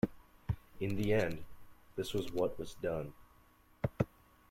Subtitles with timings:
[0.79, 1.43] In the end,
[1.95, 3.13] this was what was done.